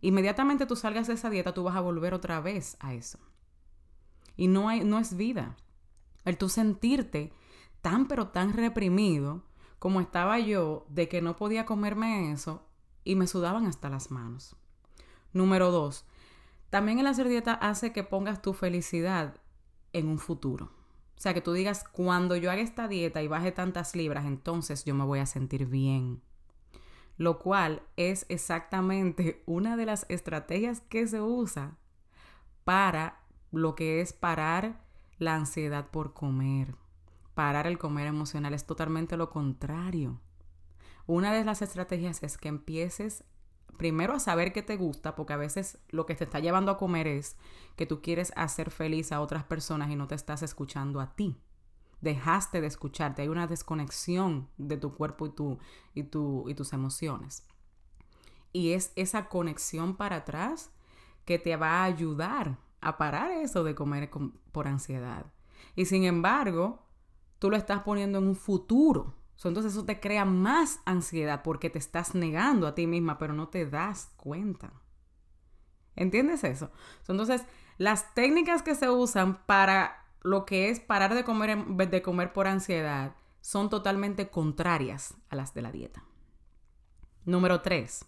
Inmediatamente 0.00 0.66
tú 0.66 0.76
salgas 0.76 1.06
de 1.06 1.14
esa 1.14 1.30
dieta, 1.30 1.54
tú 1.54 1.62
vas 1.62 1.76
a 1.76 1.80
volver 1.80 2.12
otra 2.12 2.40
vez 2.40 2.76
a 2.80 2.92
eso. 2.92 3.18
Y 4.36 4.48
no, 4.48 4.68
hay, 4.68 4.84
no 4.84 4.98
es 4.98 5.16
vida. 5.16 5.56
El 6.24 6.38
tú 6.38 6.48
sentirte 6.48 7.32
tan 7.80 8.06
pero 8.06 8.28
tan 8.28 8.52
reprimido 8.52 9.42
como 9.78 10.00
estaba 10.00 10.38
yo 10.38 10.86
de 10.88 11.08
que 11.08 11.20
no 11.20 11.36
podía 11.36 11.66
comerme 11.66 12.30
eso 12.32 12.68
y 13.04 13.16
me 13.16 13.26
sudaban 13.26 13.66
hasta 13.66 13.90
las 13.90 14.10
manos. 14.10 14.56
Número 15.32 15.70
dos, 15.70 16.06
también 16.70 16.98
el 16.98 17.06
hacer 17.06 17.28
dieta 17.28 17.54
hace 17.54 17.92
que 17.92 18.04
pongas 18.04 18.40
tu 18.40 18.54
felicidad 18.54 19.36
en 19.92 20.08
un 20.08 20.18
futuro. 20.18 20.70
O 21.16 21.20
sea, 21.22 21.34
que 21.34 21.40
tú 21.40 21.52
digas, 21.52 21.84
cuando 21.84 22.36
yo 22.36 22.50
haga 22.50 22.62
esta 22.62 22.88
dieta 22.88 23.22
y 23.22 23.28
baje 23.28 23.52
tantas 23.52 23.94
libras, 23.94 24.24
entonces 24.24 24.84
yo 24.84 24.94
me 24.94 25.04
voy 25.04 25.18
a 25.18 25.26
sentir 25.26 25.66
bien. 25.66 26.22
Lo 27.16 27.38
cual 27.38 27.82
es 27.96 28.26
exactamente 28.28 29.42
una 29.46 29.76
de 29.76 29.86
las 29.86 30.06
estrategias 30.08 30.80
que 30.80 31.06
se 31.06 31.20
usa 31.20 31.76
para 32.64 33.21
lo 33.52 33.74
que 33.74 34.00
es 34.00 34.12
parar 34.12 34.80
la 35.18 35.36
ansiedad 35.36 35.90
por 35.90 36.12
comer. 36.12 36.74
Parar 37.34 37.66
el 37.66 37.78
comer 37.78 38.06
emocional 38.06 38.54
es 38.54 38.66
totalmente 38.66 39.16
lo 39.16 39.30
contrario. 39.30 40.20
Una 41.06 41.32
de 41.32 41.44
las 41.44 41.62
estrategias 41.62 42.22
es 42.22 42.36
que 42.36 42.48
empieces 42.48 43.24
primero 43.76 44.14
a 44.14 44.20
saber 44.20 44.52
qué 44.52 44.62
te 44.62 44.76
gusta, 44.76 45.14
porque 45.14 45.32
a 45.32 45.38
veces 45.38 45.78
lo 45.88 46.06
que 46.06 46.14
te 46.14 46.24
está 46.24 46.40
llevando 46.40 46.70
a 46.70 46.76
comer 46.76 47.06
es 47.06 47.36
que 47.76 47.86
tú 47.86 48.00
quieres 48.00 48.32
hacer 48.36 48.70
feliz 48.70 49.12
a 49.12 49.20
otras 49.20 49.44
personas 49.44 49.90
y 49.90 49.96
no 49.96 50.06
te 50.06 50.14
estás 50.14 50.42
escuchando 50.42 51.00
a 51.00 51.14
ti. 51.14 51.36
Dejaste 52.00 52.60
de 52.60 52.66
escucharte, 52.66 53.22
hay 53.22 53.28
una 53.28 53.46
desconexión 53.46 54.48
de 54.58 54.76
tu 54.76 54.94
cuerpo 54.94 55.26
y, 55.26 55.30
tu, 55.30 55.58
y, 55.94 56.02
tu, 56.04 56.48
y 56.48 56.54
tus 56.54 56.72
emociones. 56.72 57.46
Y 58.52 58.72
es 58.72 58.92
esa 58.96 59.28
conexión 59.28 59.96
para 59.96 60.16
atrás 60.16 60.70
que 61.24 61.38
te 61.38 61.56
va 61.56 61.80
a 61.80 61.84
ayudar 61.84 62.58
a 62.82 62.98
parar 62.98 63.30
eso 63.30 63.64
de 63.64 63.74
comer 63.74 64.10
por 64.50 64.68
ansiedad. 64.68 65.26
Y 65.74 65.86
sin 65.86 66.04
embargo, 66.04 66.84
tú 67.38 67.48
lo 67.48 67.56
estás 67.56 67.82
poniendo 67.82 68.18
en 68.18 68.28
un 68.28 68.36
futuro. 68.36 69.14
entonces 69.44 69.72
eso 69.72 69.84
te 69.84 70.00
crea 70.00 70.24
más 70.24 70.80
ansiedad 70.84 71.42
porque 71.42 71.70
te 71.70 71.78
estás 71.78 72.14
negando 72.14 72.66
a 72.66 72.74
ti 72.74 72.86
misma, 72.86 73.18
pero 73.18 73.32
no 73.32 73.48
te 73.48 73.66
das 73.66 74.12
cuenta. 74.16 74.72
¿Entiendes 75.96 76.44
eso? 76.44 76.70
entonces, 77.08 77.44
las 77.78 78.14
técnicas 78.14 78.62
que 78.62 78.74
se 78.74 78.90
usan 78.90 79.44
para 79.46 80.06
lo 80.22 80.44
que 80.44 80.70
es 80.70 80.80
parar 80.80 81.14
de 81.14 81.24
comer 81.24 81.66
de 81.66 82.02
comer 82.02 82.32
por 82.32 82.46
ansiedad 82.46 83.16
son 83.40 83.68
totalmente 83.68 84.30
contrarias 84.30 85.14
a 85.28 85.36
las 85.36 85.52
de 85.52 85.62
la 85.62 85.72
dieta. 85.72 86.04
Número 87.24 87.60
3. 87.60 88.04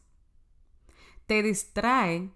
Te 1.26 1.42
distrae 1.42 2.30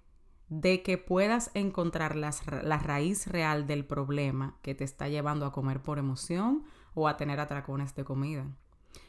de 0.48 0.82
que 0.82 0.96
puedas 0.96 1.50
encontrar 1.54 2.16
la 2.16 2.78
raíz 2.78 3.26
real 3.26 3.66
del 3.66 3.84
problema 3.84 4.56
que 4.62 4.74
te 4.74 4.84
está 4.84 5.08
llevando 5.08 5.44
a 5.44 5.52
comer 5.52 5.82
por 5.82 5.98
emoción 5.98 6.64
o 6.94 7.06
a 7.08 7.16
tener 7.16 7.38
atracones 7.38 7.94
de 7.94 8.04
comida. 8.04 8.46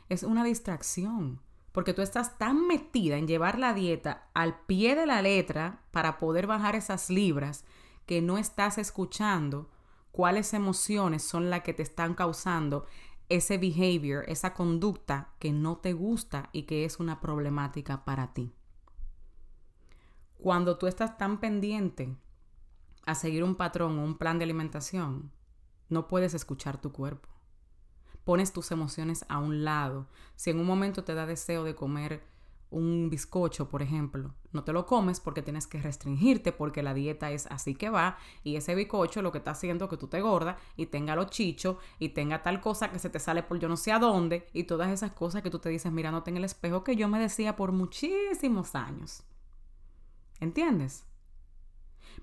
Es 0.10 0.24
una 0.24 0.43
distracción, 0.43 1.41
porque 1.72 1.93
tú 1.93 2.01
estás 2.01 2.38
tan 2.38 2.67
metida 2.67 3.17
en 3.17 3.27
llevar 3.27 3.58
la 3.58 3.74
dieta 3.74 4.27
al 4.34 4.60
pie 4.62 4.96
de 4.96 5.05
la 5.05 5.22
letra 5.22 5.84
para 5.91 6.17
poder 6.17 6.48
bajar 6.48 6.75
esas 6.75 7.10
libras 7.10 7.63
que 8.05 8.22
no 8.22 8.38
estás 8.38 8.77
escuchando 8.77 9.69
cuáles 10.12 10.53
emociones 10.53 11.24
son 11.24 11.50
las 11.50 11.62
que 11.62 11.74
te 11.74 11.84
están 11.84 12.15
causando 12.15 12.86
ese 13.29 13.58
behavior, 13.58 14.25
esa 14.27 14.53
conducta 14.53 15.29
que 15.39 15.51
no 15.53 15.77
te 15.77 15.93
gusta 15.93 16.50
y 16.51 16.63
que 16.63 16.84
es 16.84 17.00
una 17.00 17.22
problemática 17.22 18.03
para 18.03 18.34
ti. 18.34 18.51
Cuando 20.41 20.77
tú 20.77 20.88
estás 20.88 21.17
tan 21.17 21.41
pendiente 21.41 22.15
a 23.05 23.13
seguir 23.13 23.43
un 23.43 23.55
patrón 23.55 24.00
o 24.00 24.05
un 24.05 24.17
plan 24.17 24.38
de 24.38 24.46
alimentación, 24.46 25.34
no 25.89 26.08
puedes 26.08 26.34
escuchar 26.34 26.79
tu 26.79 26.93
cuerpo. 26.93 27.27
Pones 28.24 28.53
tus 28.53 28.72
emociones 28.72 29.25
a 29.27 29.38
un 29.39 29.65
lado. 29.65 30.08
Si 30.38 30.50
en 30.50 30.62
un 30.62 30.65
momento 30.65 31.03
te 31.03 31.13
da 31.13 31.25
deseo 31.25 31.65
de 31.65 31.75
comer 31.75 32.24
un 32.69 33.10
bizcocho, 33.10 33.67
por 33.67 33.81
ejemplo, 33.81 34.34
no 34.53 34.63
te 34.63 34.72
lo 34.72 34.86
comes 34.86 35.19
porque 35.19 35.41
tienes 35.41 35.67
que 35.67 35.81
restringirte 35.81 36.53
porque 36.53 36.84
la 36.84 36.93
dieta 36.93 37.31
es 37.31 37.46
así 37.48 37.75
que 37.75 37.89
va 37.89 38.17
y 38.41 38.55
ese 38.55 38.75
bizcocho 38.75 39.22
lo 39.22 39.34
que 39.34 39.39
está 39.39 39.51
haciendo 39.51 39.86
es 39.86 39.89
que 39.89 39.98
tú 39.98 40.08
te 40.08 40.22
gorda 40.22 40.58
y 40.77 40.86
tenga 40.86 41.17
los 41.17 41.31
chichos 41.31 41.75
y 41.98 42.10
tenga 42.10 42.43
tal 42.43 42.62
cosa 42.62 42.93
que 42.93 43.00
se 43.00 43.10
te 43.10 43.19
sale 43.19 43.43
por 43.43 43.60
yo 43.60 43.67
no 43.67 43.75
sé 43.75 43.91
a 43.91 44.00
dónde 44.00 44.48
y 44.53 44.63
todas 44.63 44.89
esas 44.89 45.12
cosas 45.12 45.41
que 45.41 45.50
tú 45.50 45.60
te 45.60 45.67
dices 45.67 45.91
mirándote 45.91 46.29
en 46.29 46.38
el 46.38 46.46
espejo 46.46 46.86
que 46.86 46.96
yo 46.96 47.10
me 47.10 47.19
decía 47.19 47.58
por 47.58 47.74
muchísimos 47.74 48.74
años. 48.75 49.24
¿Entiendes? 50.39 51.05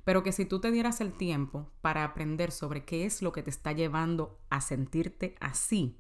Pero 0.04 0.22
que 0.22 0.32
si 0.32 0.44
tú 0.44 0.60
te 0.60 0.70
dieras 0.70 1.00
el 1.00 1.12
tiempo 1.12 1.70
para 1.80 2.04
aprender 2.04 2.50
sobre 2.50 2.84
qué 2.84 3.04
es 3.04 3.22
lo 3.22 3.32
que 3.32 3.42
te 3.42 3.50
está 3.50 3.72
llevando 3.72 4.38
a 4.50 4.60
sentirte 4.60 5.36
así, 5.40 5.98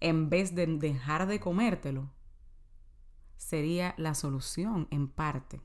en 0.00 0.28
vez 0.28 0.54
de 0.54 0.66
dejar 0.66 1.26
de 1.26 1.40
comértelo, 1.40 2.10
sería 3.36 3.94
la 3.96 4.14
solución 4.14 4.88
en 4.90 5.08
parte 5.08 5.60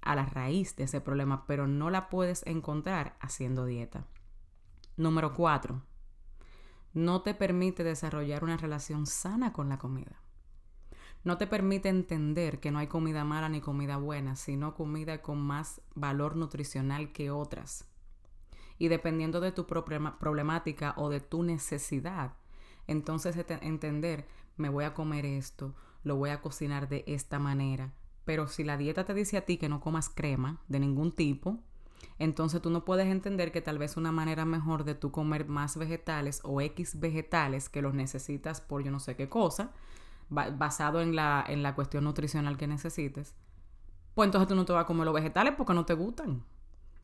a 0.00 0.14
la 0.14 0.26
raíz 0.26 0.76
de 0.76 0.84
ese 0.84 1.00
problema, 1.00 1.46
pero 1.46 1.66
no 1.66 1.90
la 1.90 2.08
puedes 2.08 2.46
encontrar 2.46 3.16
haciendo 3.20 3.66
dieta. 3.66 4.06
Número 4.96 5.34
cuatro, 5.34 5.82
no 6.94 7.22
te 7.22 7.34
permite 7.34 7.84
desarrollar 7.84 8.44
una 8.44 8.56
relación 8.56 9.06
sana 9.06 9.52
con 9.52 9.68
la 9.68 9.78
comida 9.78 10.25
no 11.26 11.38
te 11.38 11.48
permite 11.48 11.88
entender 11.88 12.60
que 12.60 12.70
no 12.70 12.78
hay 12.78 12.86
comida 12.86 13.24
mala 13.24 13.48
ni 13.48 13.60
comida 13.60 13.96
buena, 13.96 14.36
sino 14.36 14.76
comida 14.76 15.22
con 15.22 15.40
más 15.40 15.80
valor 15.96 16.36
nutricional 16.36 17.10
que 17.10 17.32
otras. 17.32 17.84
Y 18.78 18.86
dependiendo 18.86 19.40
de 19.40 19.50
tu 19.50 19.66
problemática 19.66 20.94
o 20.96 21.08
de 21.08 21.18
tu 21.18 21.42
necesidad, 21.42 22.34
entonces 22.86 23.34
entender, 23.60 24.28
me 24.56 24.68
voy 24.68 24.84
a 24.84 24.94
comer 24.94 25.26
esto, 25.26 25.74
lo 26.04 26.14
voy 26.14 26.30
a 26.30 26.40
cocinar 26.40 26.88
de 26.88 27.02
esta 27.08 27.40
manera. 27.40 27.92
Pero 28.24 28.46
si 28.46 28.62
la 28.62 28.76
dieta 28.76 29.04
te 29.04 29.12
dice 29.12 29.36
a 29.36 29.44
ti 29.44 29.56
que 29.56 29.68
no 29.68 29.80
comas 29.80 30.08
crema 30.08 30.60
de 30.68 30.78
ningún 30.78 31.10
tipo, 31.10 31.58
entonces 32.20 32.62
tú 32.62 32.70
no 32.70 32.84
puedes 32.84 33.08
entender 33.08 33.50
que 33.50 33.62
tal 33.62 33.78
vez 33.78 33.96
una 33.96 34.12
manera 34.12 34.44
mejor 34.44 34.84
de 34.84 34.94
tú 34.94 35.10
comer 35.10 35.48
más 35.48 35.76
vegetales 35.76 36.40
o 36.44 36.60
X 36.60 37.00
vegetales 37.00 37.68
que 37.68 37.82
los 37.82 37.94
necesitas 37.94 38.60
por 38.60 38.84
yo 38.84 38.92
no 38.92 39.00
sé 39.00 39.16
qué 39.16 39.28
cosa, 39.28 39.72
basado 40.28 41.00
en 41.00 41.14
la, 41.14 41.44
en 41.46 41.62
la 41.62 41.74
cuestión 41.74 42.04
nutricional 42.04 42.56
que 42.56 42.66
necesites, 42.66 43.34
pues 44.14 44.26
entonces 44.26 44.48
tú 44.48 44.54
no 44.54 44.64
te 44.64 44.72
vas 44.72 44.84
a 44.84 44.86
comer 44.86 45.04
los 45.04 45.14
vegetales 45.14 45.54
porque 45.56 45.74
no 45.74 45.84
te 45.84 45.94
gustan. 45.94 46.42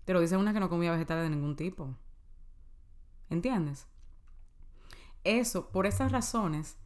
Te 0.05 0.12
lo 0.12 0.21
dice 0.21 0.37
una 0.37 0.52
que 0.52 0.61
no 0.61 0.69
comía 0.69 0.93
vegetales 0.93 1.25
de 1.25 1.31
ningún 1.31 1.57
tipo. 1.57 1.95
¿Entiendes? 3.31 3.87
Eso, 5.25 5.69
por 5.71 5.87
esas 5.87 6.11
razones, 6.11 6.76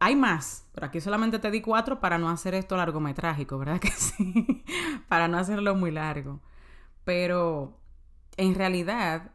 hay 0.00 0.16
más, 0.16 0.66
pero 0.72 0.86
aquí 0.86 1.00
solamente 1.00 1.38
te 1.38 1.50
di 1.50 1.60
cuatro 1.60 2.00
para 2.00 2.18
no 2.18 2.28
hacer 2.28 2.54
esto 2.54 2.76
largometrágico, 2.76 3.58
¿verdad 3.58 3.80
que 3.80 3.90
sí? 3.96 4.64
para 5.08 5.28
no 5.28 5.38
hacerlo 5.38 5.74
muy 5.74 5.90
largo. 5.90 6.40
Pero 7.04 7.78
en 8.36 8.54
realidad, 8.54 9.32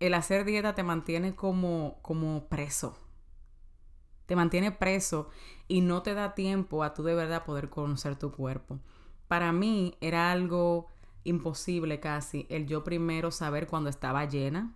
el 0.00 0.14
hacer 0.14 0.44
dieta 0.44 0.74
te 0.74 0.82
mantiene 0.82 1.34
como, 1.34 1.98
como 2.02 2.48
preso. 2.48 2.98
Te 4.26 4.36
mantiene 4.36 4.72
preso 4.72 5.30
y 5.68 5.80
no 5.80 6.02
te 6.02 6.14
da 6.14 6.34
tiempo 6.34 6.82
a 6.82 6.94
tú 6.94 7.02
de 7.02 7.14
verdad 7.14 7.44
poder 7.44 7.68
conocer 7.68 8.16
tu 8.16 8.30
cuerpo. 8.32 8.78
Para 9.28 9.52
mí 9.52 9.96
era 10.00 10.30
algo 10.30 10.88
imposible 11.24 11.98
casi 11.98 12.46
el 12.48 12.66
yo 12.66 12.84
primero 12.84 13.30
saber 13.30 13.66
cuando 13.66 13.90
estaba 13.90 14.24
llena 14.26 14.72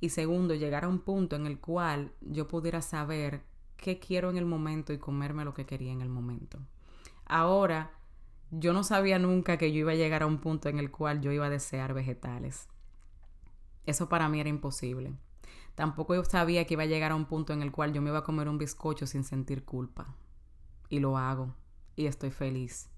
y 0.00 0.08
segundo 0.08 0.54
llegar 0.54 0.84
a 0.84 0.88
un 0.88 0.98
punto 0.98 1.36
en 1.36 1.46
el 1.46 1.60
cual 1.60 2.12
yo 2.20 2.48
pudiera 2.48 2.82
saber 2.82 3.42
qué 3.76 4.00
quiero 4.00 4.30
en 4.30 4.36
el 4.36 4.44
momento 4.44 4.92
y 4.92 4.98
comerme 4.98 5.44
lo 5.44 5.54
que 5.54 5.66
quería 5.66 5.92
en 5.92 6.00
el 6.00 6.08
momento. 6.08 6.58
Ahora, 7.24 7.92
yo 8.50 8.72
no 8.72 8.82
sabía 8.82 9.18
nunca 9.18 9.56
que 9.56 9.72
yo 9.72 9.78
iba 9.78 9.92
a 9.92 9.96
llegar 9.96 10.22
a 10.22 10.26
un 10.26 10.38
punto 10.38 10.68
en 10.68 10.78
el 10.78 10.90
cual 10.90 11.20
yo 11.20 11.30
iba 11.30 11.46
a 11.46 11.50
desear 11.50 11.94
vegetales. 11.94 12.68
Eso 13.86 14.08
para 14.08 14.28
mí 14.28 14.40
era 14.40 14.48
imposible. 14.48 15.14
Tampoco 15.74 16.14
yo 16.14 16.24
sabía 16.24 16.66
que 16.66 16.74
iba 16.74 16.82
a 16.82 16.86
llegar 16.86 17.12
a 17.12 17.16
un 17.16 17.24
punto 17.24 17.52
en 17.52 17.62
el 17.62 17.72
cual 17.72 17.92
yo 17.92 18.02
me 18.02 18.10
iba 18.10 18.18
a 18.18 18.24
comer 18.24 18.48
un 18.48 18.58
bizcocho 18.58 19.06
sin 19.06 19.24
sentir 19.24 19.64
culpa. 19.64 20.14
Y 20.92 21.00
lo 21.00 21.16
hago. 21.16 21.54
Y 21.96 22.04
estoy 22.04 22.30
feliz. 22.30 22.90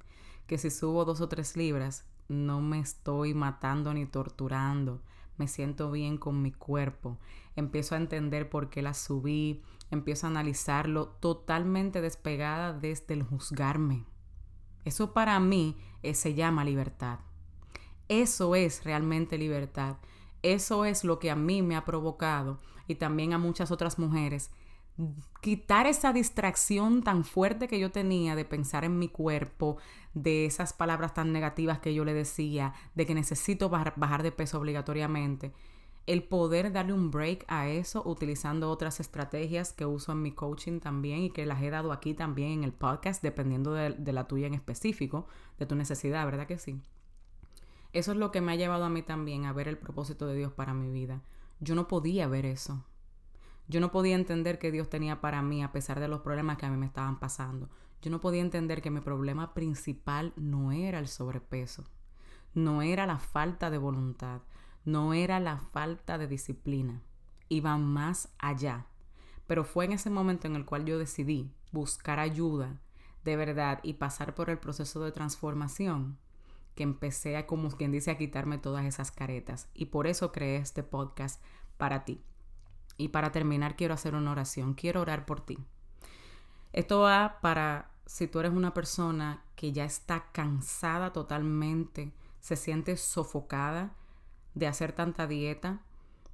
Que 0.48 0.58
si 0.58 0.68
subo 0.68 1.04
dos 1.04 1.20
o 1.20 1.28
tres 1.28 1.56
libras, 1.56 2.04
no 2.26 2.60
me 2.60 2.80
estoy 2.80 3.34
matando 3.34 3.94
ni 3.94 4.04
torturando. 4.04 5.00
Me 5.36 5.46
siento 5.46 5.92
bien 5.92 6.18
con 6.18 6.42
mi 6.42 6.50
cuerpo. 6.50 7.20
Empiezo 7.54 7.94
a 7.94 7.98
entender 7.98 8.50
por 8.50 8.68
qué 8.68 8.82
la 8.82 8.94
subí. 8.94 9.62
Empiezo 9.92 10.26
a 10.26 10.30
analizarlo 10.30 11.06
totalmente 11.20 12.00
despegada 12.00 12.72
desde 12.72 13.14
el 13.14 13.22
juzgarme. 13.22 14.06
Eso 14.84 15.12
para 15.12 15.38
mí 15.38 15.76
eh, 16.02 16.14
se 16.14 16.34
llama 16.34 16.64
libertad. 16.64 17.20
Eso 18.08 18.56
es 18.56 18.82
realmente 18.82 19.38
libertad. 19.38 19.98
Eso 20.42 20.84
es 20.84 21.04
lo 21.04 21.20
que 21.20 21.30
a 21.30 21.36
mí 21.36 21.62
me 21.62 21.76
ha 21.76 21.84
provocado 21.84 22.58
y 22.88 22.96
también 22.96 23.34
a 23.34 23.38
muchas 23.38 23.70
otras 23.70 24.00
mujeres. 24.00 24.50
Quitar 25.40 25.86
esa 25.86 26.12
distracción 26.12 27.02
tan 27.02 27.24
fuerte 27.24 27.66
que 27.68 27.80
yo 27.80 27.90
tenía 27.90 28.36
de 28.36 28.44
pensar 28.44 28.84
en 28.84 28.98
mi 28.98 29.08
cuerpo, 29.08 29.76
de 30.14 30.46
esas 30.46 30.72
palabras 30.72 31.14
tan 31.14 31.32
negativas 31.32 31.80
que 31.80 31.94
yo 31.94 32.04
le 32.04 32.14
decía, 32.14 32.74
de 32.94 33.04
que 33.04 33.14
necesito 33.14 33.68
bajar, 33.68 34.22
de 34.22 34.32
peso 34.32 34.58
obligatoriamente. 34.58 35.52
El 36.06 36.22
poder 36.22 36.70
darle 36.70 36.92
un 36.92 37.10
break 37.10 37.44
a 37.48 37.68
eso 37.68 38.02
utilizando 38.04 38.70
otras 38.70 39.00
estrategias 39.00 39.72
que 39.72 39.86
uso 39.86 40.12
en 40.12 40.22
mi 40.22 40.32
coaching 40.32 40.78
también 40.78 41.20
y 41.20 41.30
que 41.30 41.46
las 41.46 41.62
he 41.62 41.70
dado 41.70 41.92
aquí 41.92 42.14
también 42.14 42.52
en 42.52 42.64
el 42.64 42.72
podcast, 42.72 43.22
dependiendo 43.22 43.72
de 43.72 44.12
la 44.12 44.28
tuya 44.28 44.46
en 44.46 44.54
específico, 44.54 45.26
de 45.58 45.66
tu 45.66 45.74
necesidad, 45.74 46.24
¿verdad 46.24 46.46
que 46.46 46.58
sí? 46.58 46.80
Eso 47.92 48.12
es 48.12 48.18
lo 48.18 48.30
que 48.30 48.40
me 48.40 48.52
ha 48.52 48.56
llevado 48.56 48.84
a 48.84 48.90
mí 48.90 49.02
también 49.02 49.44
a 49.44 49.52
ver 49.52 49.66
el 49.66 49.78
propósito 49.78 50.26
de 50.26 50.36
Dios 50.36 50.52
para 50.52 50.74
mi 50.74 50.90
vida. 50.90 51.22
Yo 51.60 51.74
no 51.74 51.88
podía 51.88 52.28
ver 52.28 52.44
eso. 52.44 52.84
Yo 53.66 53.80
no 53.80 53.90
podía 53.90 54.14
entender 54.14 54.58
que 54.58 54.70
Dios 54.70 54.90
tenía 54.90 55.20
para 55.20 55.42
mí 55.42 55.62
a 55.62 55.72
pesar 55.72 56.00
de 56.00 56.08
los 56.08 56.20
problemas 56.20 56.58
que 56.58 56.66
a 56.66 56.70
mí 56.70 56.76
me 56.76 56.86
estaban 56.86 57.18
pasando. 57.18 57.70
Yo 58.02 58.10
no 58.10 58.20
podía 58.20 58.42
entender 58.42 58.82
que 58.82 58.90
mi 58.90 59.00
problema 59.00 59.54
principal 59.54 60.34
no 60.36 60.72
era 60.72 60.98
el 60.98 61.08
sobrepeso, 61.08 61.84
no 62.52 62.82
era 62.82 63.06
la 63.06 63.18
falta 63.18 63.70
de 63.70 63.78
voluntad, 63.78 64.42
no 64.84 65.14
era 65.14 65.40
la 65.40 65.58
falta 65.58 66.18
de 66.18 66.26
disciplina. 66.26 67.02
Iba 67.48 67.78
más 67.78 68.28
allá. 68.38 68.86
Pero 69.46 69.64
fue 69.64 69.86
en 69.86 69.92
ese 69.92 70.10
momento 70.10 70.46
en 70.46 70.56
el 70.56 70.66
cual 70.66 70.84
yo 70.84 70.98
decidí 70.98 71.50
buscar 71.72 72.18
ayuda 72.18 72.80
de 73.24 73.36
verdad 73.36 73.80
y 73.82 73.94
pasar 73.94 74.34
por 74.34 74.50
el 74.50 74.58
proceso 74.58 75.02
de 75.02 75.12
transformación 75.12 76.18
que 76.74 76.82
empecé 76.82 77.36
a, 77.36 77.46
como 77.46 77.70
quien 77.70 77.92
dice, 77.92 78.10
a 78.10 78.18
quitarme 78.18 78.58
todas 78.58 78.84
esas 78.84 79.10
caretas. 79.10 79.68
Y 79.74 79.86
por 79.86 80.06
eso 80.06 80.32
creé 80.32 80.56
este 80.56 80.82
podcast 80.82 81.42
para 81.78 82.04
ti. 82.04 82.22
Y 82.96 83.08
para 83.08 83.32
terminar, 83.32 83.76
quiero 83.76 83.94
hacer 83.94 84.14
una 84.14 84.30
oración. 84.30 84.74
Quiero 84.74 85.00
orar 85.00 85.26
por 85.26 85.40
ti. 85.40 85.58
Esto 86.72 87.00
va 87.00 87.38
para 87.40 87.90
si 88.06 88.26
tú 88.26 88.40
eres 88.40 88.52
una 88.52 88.74
persona 88.74 89.42
que 89.56 89.72
ya 89.72 89.84
está 89.84 90.26
cansada 90.32 91.12
totalmente, 91.12 92.12
se 92.40 92.56
siente 92.56 92.96
sofocada 92.96 93.94
de 94.54 94.66
hacer 94.66 94.92
tanta 94.92 95.26
dieta, 95.26 95.80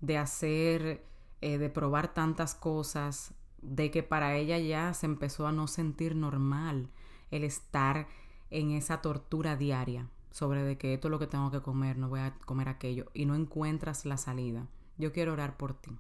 de 0.01 0.19
hacer, 0.19 1.07
eh, 1.41 1.59
de 1.59 1.71
probar 1.71 2.13
tantas 2.13 2.55
cosas, 2.55 3.35
de 3.63 3.91
que 3.91 4.03
para 4.03 4.37
ella 4.37 4.59
ya 4.59 4.93
se 4.95 5.07
empezó 5.07 5.47
a 5.47 5.53
no 5.53 5.67
sentir 5.67 6.17
normal 6.17 6.91
el 7.31 7.45
estar 7.45 8.09
en 8.51 8.73
esa 8.73 9.01
tortura 9.01 9.57
diaria 9.57 10.09
sobre 10.31 10.63
de 10.63 10.79
que 10.79 10.95
esto 10.95 11.09
es 11.09 11.11
lo 11.11 11.19
que 11.19 11.27
tengo 11.27 11.51
que 11.51 11.61
comer, 11.61 11.99
no 11.99 12.09
voy 12.09 12.21
a 12.21 12.35
comer 12.47 12.69
aquello, 12.69 13.07
y 13.15 13.27
no 13.27 13.35
encuentras 13.35 14.07
la 14.07 14.17
salida. 14.17 14.67
Yo 14.97 15.13
quiero 15.13 15.33
orar 15.33 15.57
por 15.57 15.75
ti. 15.75 15.97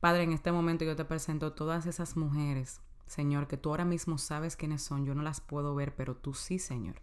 Padre, 0.00 0.22
en 0.22 0.32
este 0.32 0.50
momento 0.50 0.86
yo 0.86 0.96
te 0.96 1.04
presento 1.04 1.52
todas 1.52 1.84
esas 1.84 2.16
mujeres, 2.16 2.80
Señor, 3.04 3.46
que 3.48 3.58
tú 3.58 3.68
ahora 3.68 3.84
mismo 3.84 4.16
sabes 4.16 4.56
quiénes 4.56 4.82
son, 4.82 5.04
yo 5.04 5.14
no 5.14 5.22
las 5.22 5.42
puedo 5.42 5.74
ver, 5.74 5.94
pero 5.94 6.16
tú 6.16 6.32
sí, 6.32 6.58
Señor. 6.58 7.02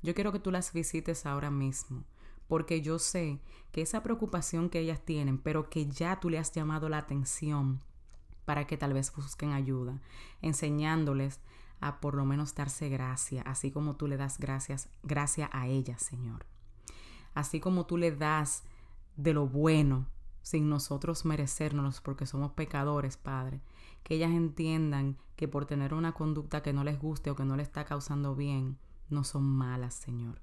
Yo 0.00 0.14
quiero 0.14 0.30
que 0.30 0.38
tú 0.38 0.52
las 0.52 0.72
visites 0.72 1.26
ahora 1.26 1.50
mismo, 1.50 2.04
porque 2.46 2.82
yo 2.82 3.00
sé 3.00 3.40
que 3.72 3.82
esa 3.82 4.04
preocupación 4.04 4.70
que 4.70 4.78
ellas 4.78 5.00
tienen, 5.04 5.38
pero 5.38 5.68
que 5.70 5.88
ya 5.88 6.20
tú 6.20 6.30
le 6.30 6.38
has 6.38 6.52
llamado 6.52 6.88
la 6.88 6.98
atención 6.98 7.80
para 8.44 8.64
que 8.66 8.76
tal 8.76 8.92
vez 8.92 9.12
busquen 9.14 9.52
ayuda, 9.52 10.00
enseñándoles 10.40 11.40
a 11.80 12.00
por 12.00 12.14
lo 12.14 12.24
menos 12.24 12.54
darse 12.54 12.88
gracia, 12.88 13.42
así 13.42 13.72
como 13.72 13.96
tú 13.96 14.06
le 14.06 14.16
das 14.16 14.38
gracias, 14.38 14.88
gracia 15.02 15.50
a 15.52 15.66
ella, 15.66 15.98
Señor. 15.98 16.46
Así 17.34 17.58
como 17.58 17.86
tú 17.86 17.96
le 17.96 18.12
das 18.12 18.62
de 19.16 19.34
lo 19.34 19.48
bueno 19.48 20.06
sin 20.42 20.68
nosotros 20.68 21.24
merecernos 21.24 22.00
porque 22.00 22.26
somos 22.26 22.52
pecadores, 22.52 23.16
Padre. 23.16 23.60
Que 24.02 24.14
ellas 24.14 24.30
entiendan 24.30 25.16
que 25.36 25.48
por 25.48 25.66
tener 25.66 25.94
una 25.94 26.12
conducta 26.12 26.62
que 26.62 26.72
no 26.72 26.84
les 26.84 26.98
guste 26.98 27.30
o 27.30 27.36
que 27.36 27.44
no 27.44 27.56
les 27.56 27.68
está 27.68 27.84
causando 27.84 28.34
bien, 28.34 28.78
no 29.08 29.24
son 29.24 29.44
malas, 29.44 29.94
Señor. 29.94 30.40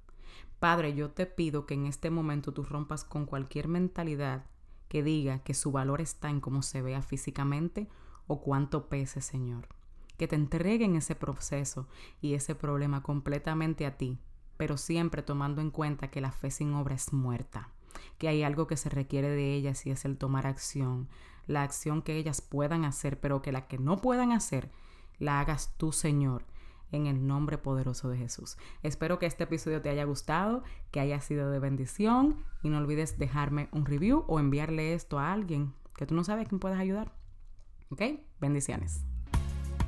Padre, 0.59 0.93
yo 0.93 1.11
te 1.11 1.25
pido 1.25 1.65
que 1.65 1.73
en 1.73 1.85
este 1.85 2.09
momento 2.09 2.51
tú 2.51 2.63
rompas 2.63 3.03
con 3.03 3.25
cualquier 3.25 3.67
mentalidad 3.67 4.45
que 4.87 5.03
diga 5.03 5.39
que 5.39 5.53
su 5.53 5.71
valor 5.71 6.01
está 6.01 6.29
en 6.29 6.39
cómo 6.39 6.61
se 6.61 6.81
vea 6.81 7.01
físicamente 7.01 7.89
o 8.27 8.41
cuánto 8.41 8.89
pese, 8.89 9.21
Señor 9.21 9.67
que 10.17 10.27
te 10.27 10.35
entreguen 10.35 10.95
ese 10.95 11.15
proceso 11.15 11.87
y 12.21 12.33
ese 12.33 12.55
problema 12.55 13.03
completamente 13.03 13.85
a 13.85 13.97
ti, 13.97 14.19
pero 14.57 14.77
siempre 14.77 15.21
tomando 15.21 15.61
en 15.61 15.71
cuenta 15.71 16.09
que 16.09 16.21
la 16.21 16.31
fe 16.31 16.51
sin 16.51 16.73
obra 16.73 16.95
es 16.95 17.13
muerta, 17.13 17.69
que 18.17 18.27
hay 18.27 18.43
algo 18.43 18.67
que 18.67 18.77
se 18.77 18.89
requiere 18.89 19.29
de 19.29 19.53
ellas 19.53 19.85
y 19.85 19.91
es 19.91 20.05
el 20.05 20.17
tomar 20.17 20.47
acción, 20.47 21.09
la 21.47 21.63
acción 21.63 22.01
que 22.01 22.17
ellas 22.17 22.41
puedan 22.41 22.85
hacer, 22.85 23.19
pero 23.19 23.41
que 23.41 23.51
la 23.51 23.67
que 23.67 23.77
no 23.77 23.97
puedan 23.97 24.31
hacer, 24.31 24.69
la 25.19 25.39
hagas 25.39 25.73
tú, 25.77 25.91
Señor, 25.91 26.45
en 26.91 27.07
el 27.07 27.25
nombre 27.27 27.57
poderoso 27.57 28.09
de 28.09 28.17
Jesús. 28.17 28.57
Espero 28.83 29.19
que 29.19 29.25
este 29.25 29.45
episodio 29.45 29.81
te 29.81 29.89
haya 29.89 30.03
gustado, 30.05 30.63
que 30.91 30.99
haya 30.99 31.19
sido 31.21 31.49
de 31.49 31.59
bendición 31.59 32.43
y 32.63 32.69
no 32.69 32.77
olvides 32.77 33.17
dejarme 33.17 33.69
un 33.71 33.85
review 33.85 34.25
o 34.27 34.39
enviarle 34.39 34.93
esto 34.93 35.19
a 35.19 35.33
alguien 35.33 35.73
que 35.95 36.05
tú 36.05 36.15
no 36.15 36.23
sabes 36.23 36.47
quién 36.47 36.59
puedes 36.59 36.79
ayudar. 36.79 37.11
¿Ok? 37.89 38.01
Bendiciones. 38.39 39.03